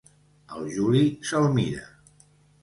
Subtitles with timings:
[0.55, 1.03] El Juli
[1.33, 1.85] se'l mira.